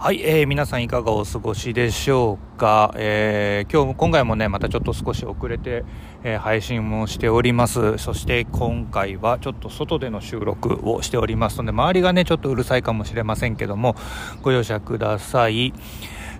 [0.00, 5.84] はい、えー、皆さんいかがお過ごしでしょうか、えー、今日今回もねまたちょっと少し遅れて、
[6.22, 7.98] えー、配信もしております。
[7.98, 13.96] そして今回はちょっと外での収録をしておりますので周りがねちょっとうるさいかもしれませんけども
[14.42, 15.74] ご容赦ください。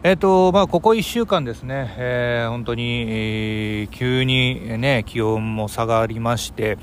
[0.04, 6.78] えっ、とまあ、ここ1週間ですね、えー、本当に、えー、急にね気温も下がりまして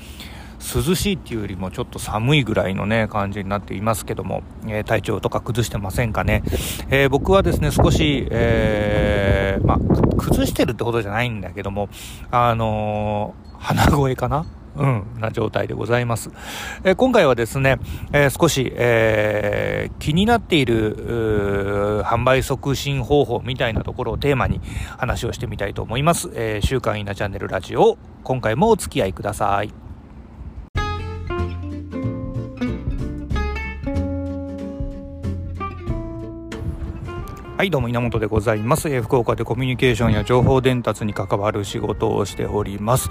[0.74, 6.42] 涼しいっていうよりもちょっと寒いぐらいのね、感じになっていますけども、えー、体調とか崩してませんかね。
[6.90, 9.78] えー、僕はですね、少し、えー、ま、
[10.16, 11.88] 崩してるってことじゃないんだけども、
[12.30, 14.44] あの鼻声かな？
[14.76, 16.30] うん、な状態でございます。
[16.84, 17.78] えー、今回はですね、
[18.12, 24.60] えー、少し、えー、気になっている販売促進方法みたいなところをテーマに
[24.98, 26.30] 話をしてみたいと思います。
[26.34, 29.85] え週刊イナチャンネルラジオ、今回もお付き合いください。
[37.56, 43.08] はいどうも稲本でございます、えー、福岡でコミュニケーションや情報伝達に関わる仕事をしております。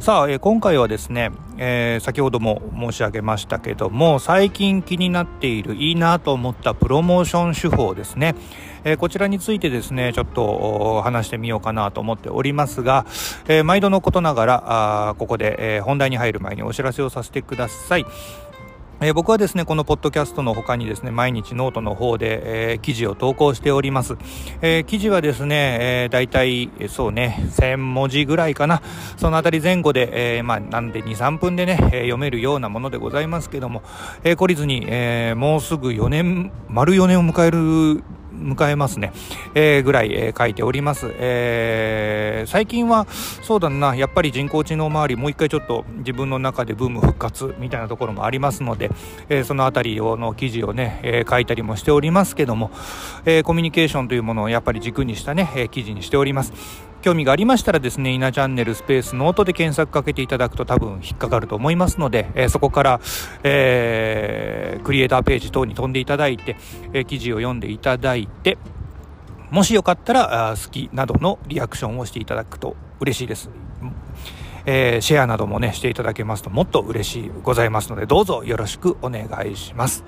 [0.00, 8.34] さあ、えー、今回はですね、えー、先ほども申し上げましたけども最近気になっているいいなと思ったプロモーション手法ですね。
[8.84, 13.06] えこちらについてですねちょっと話してみようかなと思っておりますが、
[13.48, 14.64] え毎度のことながら
[15.08, 18.04] あここで、え本題に入る前にお知らせをさせてください。
[18.98, 24.16] えー、僕はですね、このポッドキャストの他にですね、毎日ノートの方で、えー、記事を投稿しております。
[24.62, 28.80] えー、記事はですね、えー、大体、そうね、1000文字ぐらいかな。
[29.18, 33.82] そのあたり前後で、えー、まあ、なんで2、3分でね、え、読めるようなものでございますけども、
[34.24, 38.02] え、懲りずに、え、もうすぐ4年、丸4年を迎える
[38.40, 39.12] 迎えますね、
[39.54, 43.06] えー、ぐらい、えー、書いております、えー、最近は
[43.42, 48.90] そうだなやっぱり人工知能周りもう一回ちょっと自分の中でブーム復活みたいなところもありますので、
[49.28, 52.70] えその辺りの記事をね、え書いたりもしておりますけども、
[53.24, 56.52] えコミュニケーションというものをやっぱり軸にしたね、え記事にしております。
[57.06, 63.00] 興味がありましたらですね、稲チャンネルスペースノートで検索かけていただくと多分引っかかると思いますので、えー、そこから、
[63.44, 66.56] えー、クリエイターページ等に飛んでいただいて、
[66.92, 68.58] えー、記事を読んでいただいて、
[69.52, 73.50] もしよかったら、好きなどのリアクションをしていただくと嬉しいです。
[74.64, 80.02] えー、シェアなどもね、していただけますともっと嬉しいございますので、どうぞよろしくお願いします。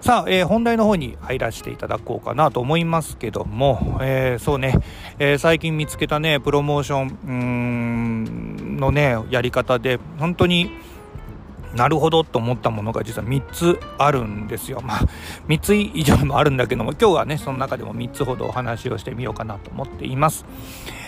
[0.00, 4.78] さあ、えー、本題の方に入らせていただこうかなと思いますけども、えー、そうね、
[5.18, 10.70] えー、最近見つけたね、プロモーションのね、やり方で、本当に、
[11.74, 14.80] なるほどと思ったものが実は3つあるんですよ。
[14.82, 15.00] まあ、
[15.48, 20.46] 3つ以上もあるんだけども、今日はね、その中でも3つほどお話をしてみようかなと思っています。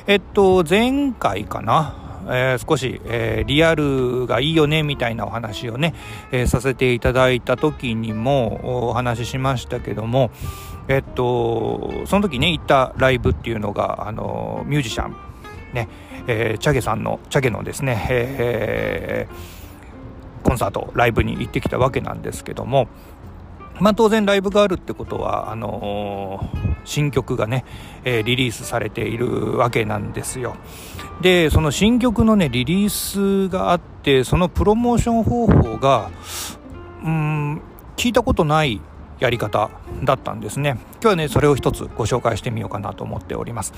[0.06, 5.94] えっと、前回かな、えー、少し、えー、リアルがいいよねみたいなお話をね、
[6.33, 10.31] えー、させていただいた時にもお話ししましたけども、
[10.89, 15.16] えっと、その時ね、行ったライブっていうのが、あの、ミュージシャン、
[15.75, 15.89] ね、
[16.27, 22.89] えー、チャゲさんの、チャゲのですね、えー、コンサート、ライブに行ってきたわけなんですけども、
[23.81, 27.65] まあ、当然ライブがあるってことはあのー、新曲がね、
[28.05, 30.56] えー、リリースされているわけなんですよ。
[31.21, 36.11] でその新曲のねリリースがあってそのプロモーション方法が
[37.05, 37.61] うん
[37.97, 38.81] 聞いたことない
[39.19, 39.71] やり方
[40.05, 40.78] だったんですね。
[40.93, 43.72] 今日はねそれを一つご紹介してみようかなと思っております。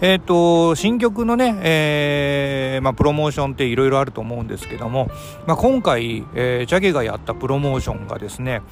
[0.00, 5.10] えっ、ー、と新曲のね、えー、まあ、プロモーションっていろいろあると思うんですけども、
[5.46, 8.62] まあ、今回、えー、ジャゲがやったプロモーションがですね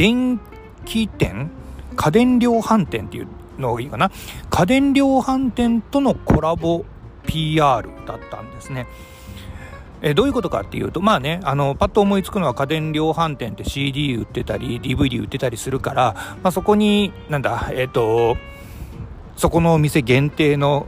[0.00, 0.40] 電
[0.86, 1.50] 気店？
[1.94, 3.26] 家電量販店っていう
[3.58, 4.10] のがいいかな？
[4.48, 6.86] 家電量販店とのコラボ
[7.26, 8.86] PR だったんですね。
[10.00, 18.38] えどういうことかっていうと、まあね、あの、パッと思いつくのは家電量販店って CD 売ってたり、DVD 売ってたりするから、まあそこに、なんだ、えっ、ー、と、
[19.36, 20.86] そこのお店限定の、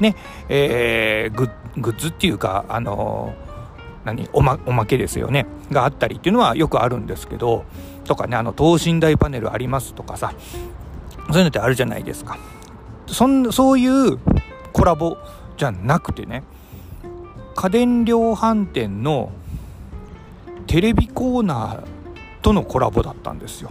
[0.00, 0.16] ね、
[0.48, 1.50] えー、グ
[1.90, 3.34] ッズっていうか、あの
[4.06, 4.30] 何？
[4.32, 5.44] おまおまけですよね。
[5.70, 7.66] があったりっていうのはよくあるんですけど
[8.06, 10.32] とかねあの等身大パネルありますとかさ
[11.28, 12.38] そういうのってあるじゃないですか。
[13.08, 14.18] そんそういう
[14.72, 15.16] コラボ
[15.56, 16.42] じゃなくてね
[17.54, 19.32] 家電量販店の
[20.66, 21.84] テレビコーナー
[22.42, 23.70] とのコラボだったんですよ。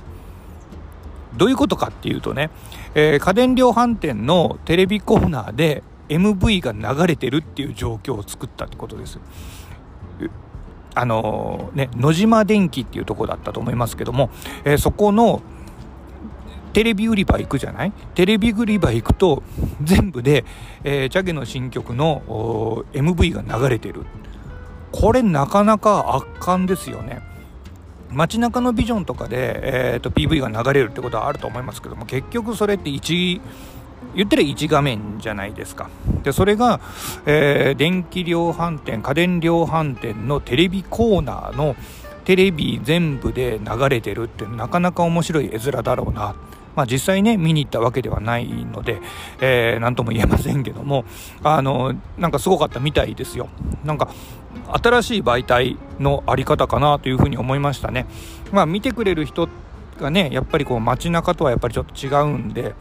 [1.38, 2.50] どういうことかっていうとね、
[2.94, 9.20] えー、家電量販店のテレビコーナーで MV が流れてるっていう状況を作ったってことです。
[10.96, 14.30] あのね、野島電機っていうとこだったと思いますけども、
[14.64, 15.42] えー、そこの
[16.74, 17.92] テレビ売り場行くじゃない？
[18.16, 19.44] テレビ売り場行くと
[19.82, 20.44] 全部で、
[20.84, 24.06] えー、チャゲの新曲の MV が流れてる。
[24.92, 27.22] これなかなか圧巻ですよね。
[28.12, 33.42] 街中のビジョンとかで、えーと、PV が流れるってことはあると思いますけども結局それって1
[34.16, 35.90] 言ってる1画面じゃないですか。
[36.24, 36.80] でそれが、
[37.26, 41.76] えー、電気量販店家電量販店のテレビコーナーの
[42.26, 46.36] テレビ全部で流れてるってなかなか面白い絵面だろうな。
[46.76, 49.00] まあ、実際ね見に行ったわけではないので、
[49.40, 51.06] えー、何とも言えませんけども
[51.42, 53.48] あのなんかすごかったみたいですよ。
[53.86, 54.10] なんか
[54.82, 58.06] 新しい媒体のあり方かなというふうに思いましたね。
[58.52, 59.48] まあ見てくれる人
[60.00, 62.76] がねやっぱりこう街中とはやっぱりちょっと違うんで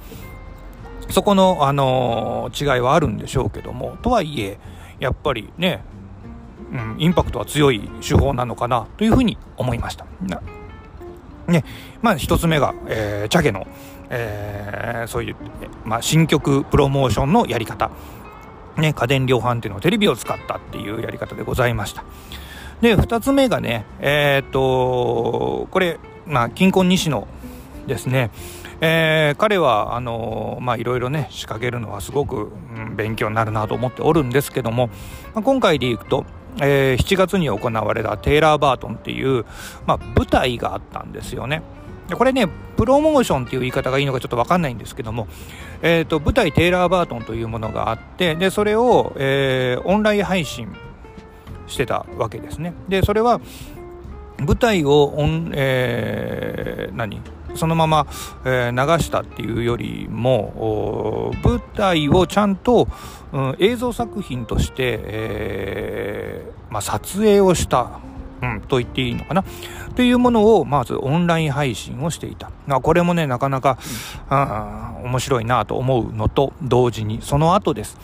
[1.10, 4.58] そこの、あのー、違いはあるんでしょうけどもとはいえ
[5.00, 5.82] やっぱりね、
[6.72, 10.06] うん、インパクトは強い手法なのかなというふうに思いました。
[11.46, 11.62] ね、
[12.00, 13.66] まあ一つ目が、えー、チャゲの、
[14.08, 15.36] えー、そういう、
[15.84, 17.90] まあ、新曲プロモーションのやり方。
[18.76, 22.02] ね、家電量販店のテレビを使ったっていうやり方でございました。
[22.80, 27.28] で、二つ目がね、えー、っと、これ、まあ、金婚西野
[27.86, 28.30] ですね。
[28.86, 34.88] えー、彼はあのまあいろいろね仕掛けるのはすごく、うん、勉強になるなと思っておるんですけども、
[35.34, 36.26] まあ、今回でいくと、
[36.60, 39.46] えー、7月に行われたテイラー・バートンっていう、
[39.86, 41.62] まあ、舞台があったんですよね。
[42.08, 42.46] でこれね
[42.76, 45.28] プロモーションっていう言い方がいいのかちょっと分かんないんですけども、
[45.80, 50.68] えーと、舞台テイラー・バートンというものがあってでそれを、えー、オンライン配信
[51.66, 52.74] してたわけですね。
[52.86, 53.40] でそれは
[54.44, 57.20] 舞台をオン、えー、何？
[57.54, 58.06] そのまま、
[58.44, 62.88] えー、流したっていうよりも舞台をちゃんと、
[63.32, 68.00] うん、映像作品として、えー、まあ、撮影をした、
[68.42, 69.44] うん、と言っていいのかな？
[69.94, 73.78] というものをまずオンライン配信をしていた、まあ、これもねなかなか、
[74.28, 74.34] う
[75.04, 77.96] ん、面白いなと思うのと同時にその後です。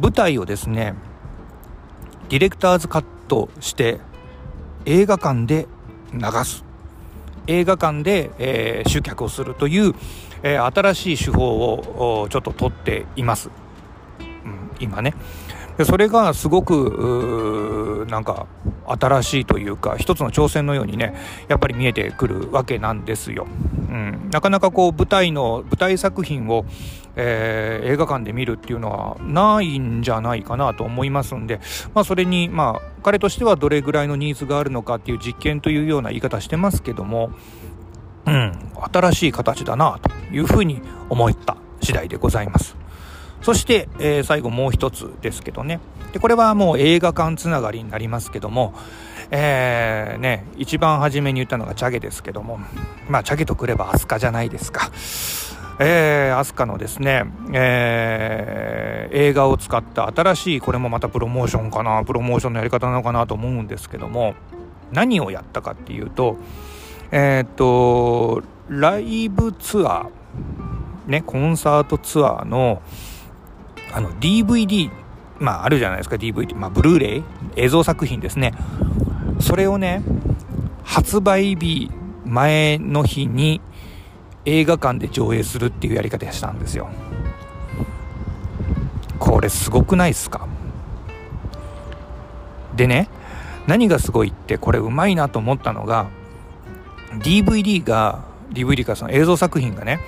[0.00, 0.94] 舞台をですね
[2.28, 3.98] ディレクターズカットして
[4.90, 5.68] 映画館で
[6.14, 6.64] 流す。
[7.46, 9.94] 映画館で、えー、集客をするという、
[10.42, 13.50] えー、新しい手法をちょっと取っています、
[14.18, 15.12] うん、今ね。
[15.78, 18.46] でそれがすごくなんか
[18.86, 21.14] 新しいというか一つの挑戦のようにね
[21.48, 23.46] やっぱり見えてくるわけなんですよ、
[23.88, 26.64] うん、なかなかこう舞台の舞台作品を、
[27.16, 31.60] えー、映画館で見るっていうのはないんじゃないかなと思いますんで、
[31.94, 37.30] まあ、それにまあ彼としてはどれぐらいのニーズがあるのかっていう実験というような言い方してますけども
[38.28, 38.52] うん、
[38.92, 42.77] 新しい形だなというふうに思った次第でございます。
[43.42, 45.80] そして、えー、最後もう一つですけどね。
[46.12, 48.74] で、これはもう映画館つながりになりますけども、
[49.30, 52.58] えー、ね、一番初めに言ったのがチャゲですけども、
[53.08, 54.90] まあ、チャゲとくればアスカじゃないですか。
[55.80, 64.34] えー、アスカのですね、えー、映画を使った新しい、これもまたプロモーションかな、プロモーションのやり方なのかなと思うんですけども、
[64.92, 66.36] 何をやったかっていうと、
[67.12, 72.82] えっ、と、ライブツアー、ね、コンサートツアーの、
[73.92, 74.90] あの DVD
[75.38, 77.24] まああるじゃないですか DVD まあブルーレイ？
[77.56, 78.54] 映像作品ですね。
[79.40, 80.02] それをね
[80.84, 81.90] 発売日
[82.24, 83.60] 前の日に
[84.44, 86.88] 映画館で上映するっていうやり方したんですよ。
[89.18, 90.48] これすごくないっすか？
[92.76, 93.08] でね
[93.66, 96.08] 何がすごいってこれうまいなと思ったのが
[97.20, 98.24] DVD が
[98.64, 100.00] DVD かその映像作品がね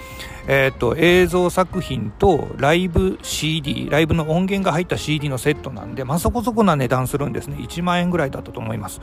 [0.52, 7.56] えー、と映像作品とライブ CD ライブの音源が入った CD のセットなんで、まあ、そこそこな値段するんですね。
[7.56, 9.00] 1万円ぐらいだったと思います。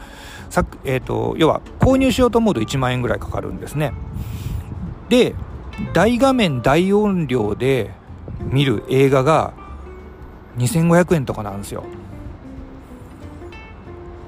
[0.50, 3.94] さ、えーと、要は購入しようと思うと1万円ぐらいかかるんですね。
[5.10, 5.36] で
[5.94, 7.92] 大画面大音量で
[8.42, 9.54] 見る映画が
[10.58, 11.86] 2500円とかなんですよ。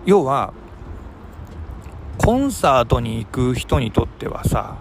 [0.05, 0.53] 要は
[2.17, 4.77] コンサートに行く人にとってはさ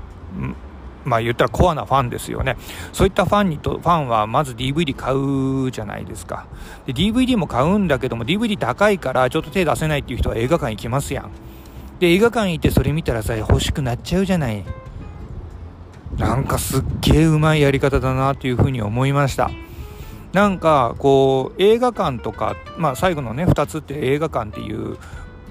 [1.05, 2.57] まあ言ったらコアなファンですよね。
[2.93, 6.47] そういったファンにと、ファンはまず DVD 買うじゃないですか。
[6.87, 11.31] で、DVD も買うんだけども、DVD 高いからちょっと手出せないっていう人は映画館行きますやん。
[11.99, 14.65] で、映画館行ってそれ見たらさ、欲しくなっちゃうじゃない。
[16.17, 19.51] なんかすっげえうまいやり方だなというふうに思いました。
[20.33, 24.99] なんかこう映画館とか、まあ、最後のね2つって映画館っていう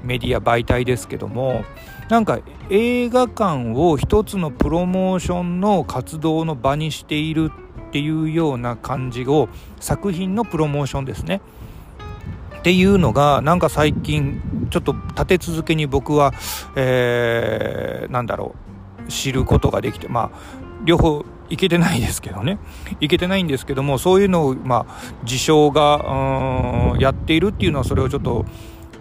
[0.03, 1.63] メディア媒体ですけども
[2.09, 7.51] なんか映画館を一つのプロモーションの活動の場にしている
[7.89, 9.49] っていうような感じを
[9.79, 11.41] 作品のプロモーションですね。
[12.59, 16.33] っていうのがなんか最近ちょっと立て続けに僕は、
[16.75, 18.55] えー、なんだろ
[19.07, 20.39] う知ることができてまあ
[20.83, 22.57] 両方いけてないですけどね。
[22.99, 28.45] いけてないんですけどもそういうのをまあ自称がやっているっていうのはそれをちょっと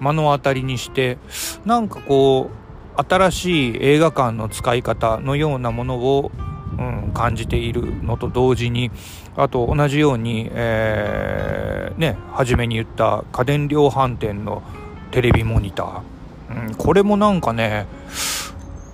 [0.00, 1.18] 目の当たりにして
[1.64, 2.65] なんかこう
[2.96, 6.32] 新しい映画館の使い方のようなものを、
[6.78, 8.90] うん、感じているのと同時に
[9.36, 14.62] あと同じように、えー、ね初めに言った家電量販店の
[15.10, 17.86] テレビモニター、うん、これもなんかね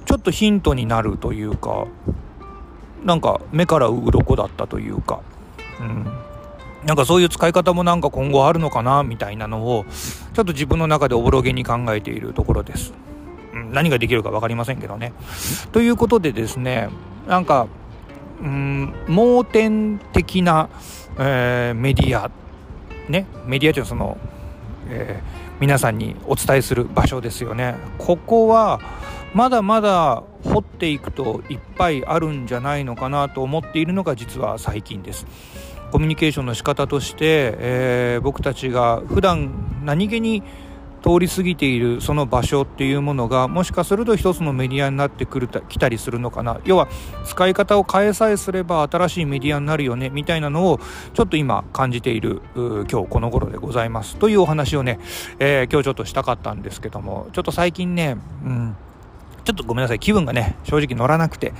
[0.05, 1.87] ちょっとヒントになるというか
[3.05, 5.21] なんか目から鱗だったというか、
[5.81, 6.07] うん、
[6.85, 9.85] なんかそういう使い方もなんか今後あるのかなみたいなのを
[10.35, 12.93] ちょっと自分の中でおぼろげに考えているところです。
[13.73, 15.13] 何ができるか分かりませんけどね。
[15.73, 16.89] ということでですね
[17.27, 17.67] なんか
[18.41, 20.69] うん盲点的な、
[21.19, 22.31] えー、メディア
[23.09, 24.19] ねメディアというのはその、
[24.89, 27.77] えー、皆さんにお伝えする場所ですよね。
[27.99, 28.81] ここは
[29.35, 35.27] まだまだ掘っていくといっぱいあるんじゃないのかなと思っているのが実は最近です。
[35.91, 40.43] コミュニケーションの仕方として、えー、僕たちが普段何気に
[41.03, 46.89] 通り過ぎているその場所っていうものがもしかすると一つのメディアになってくるた来たりするのかな要は
[47.25, 50.81] 使い方を変えさえすれば新しいメディアになるよねみたいなのを
[51.13, 55.01] ちょっと今感じている今日この頃でございますというお話をね、
[55.39, 58.77] えー、今日ちょっとしたかったんですけどもちょっと最近ね、うん
[59.45, 61.53] ちょっとごめんなさい、気分がね、正直乗らなくて、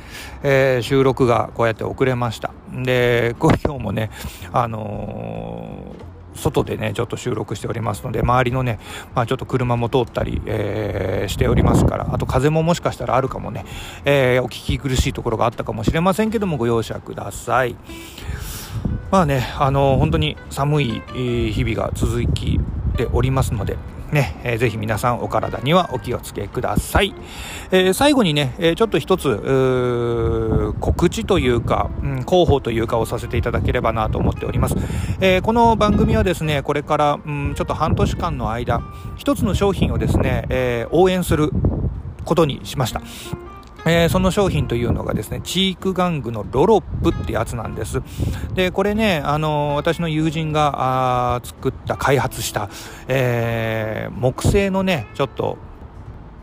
[0.45, 2.53] えー、収録がこうやって遅れました。
[2.73, 4.11] で、今日もね、
[4.53, 8.79] あのー、外でね、ちょっと収録しておりますので、周りのね、
[9.15, 13.65] まあ、ちょっと車も通ったり、えー、しておりますから、あと風ももしかしたらあるかもね、
[14.05, 17.77] えー、お聞き苦しいところがあったかもしれませんけども、ご容赦ください。
[19.11, 21.03] まあね、あの本当に寒い
[21.53, 22.59] 日々が続き
[22.97, 23.77] ておりますので、
[24.13, 27.15] ね、えー、ぜひ皆さんお体にはお気をつけください。
[27.71, 34.77] えー、最後にね、え、ちょっと一つ、告知というか、うん、広報というかをさせていただければなと思っております。
[35.21, 38.83] え、この番組はですね、これから、うん、ちょっと半年間の間、
[39.17, 41.51] 一つの商品をですね、え応援する
[42.25, 43.03] ことにしました。
[43.85, 48.03] えー、その商品というのがですね、チーク玩具のロロップってやつなんです。
[48.55, 52.69] で、これね、あのー、私の友人が作った、開発した、
[53.09, 55.59] えー、木製のね、ちょっと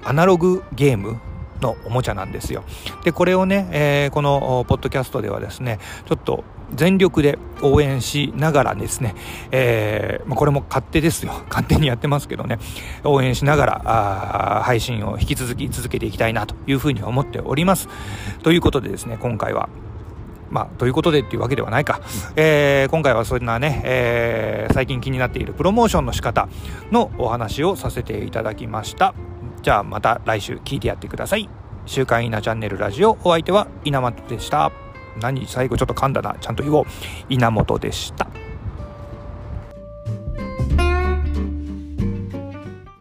[0.03, 1.19] アナログゲーム
[1.61, 2.63] のおもちゃなんですよ。
[3.03, 9.15] で、これをね、えー、このポッドキャストではですね、ちょっと全力で応援しながらですね、
[9.51, 11.33] えー、まあ、これも勝手ですよ。
[11.49, 12.59] 勝手にやってますけどね、
[13.03, 17.89] 応援しながら、あ配信を引き続き続けていきたいなというふうに思っております。
[18.43, 19.69] ということでですね、今回は、
[20.49, 22.01] まあ、ということでっていうわけではないか。
[22.35, 26.47] えー、今回はそんなね、えー、最近気になっているプロモーションの仕方
[26.91, 29.13] のお話をさせていただきました。
[29.61, 31.49] じゃあまた来週聞いてやってください。
[31.85, 34.88] 週刊稲チャンネルラジオお相手は稲本でした。
[35.17, 36.35] 何最後ちょっと噛んだな。
[36.39, 36.85] ちゃんと言おう。
[37.29, 38.27] 稲本でした。